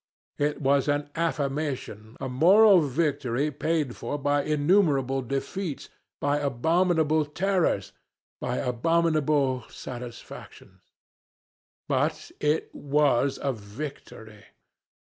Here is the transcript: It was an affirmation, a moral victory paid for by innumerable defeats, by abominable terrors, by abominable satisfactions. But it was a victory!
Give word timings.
It 0.39 0.59
was 0.63 0.87
an 0.87 1.11
affirmation, 1.13 2.17
a 2.19 2.27
moral 2.27 2.81
victory 2.81 3.51
paid 3.51 3.95
for 3.95 4.17
by 4.17 4.41
innumerable 4.41 5.21
defeats, 5.21 5.89
by 6.19 6.39
abominable 6.39 7.23
terrors, 7.23 7.91
by 8.39 8.57
abominable 8.57 9.63
satisfactions. 9.69 10.81
But 11.87 12.31
it 12.39 12.73
was 12.73 13.37
a 13.43 13.53
victory! 13.53 14.45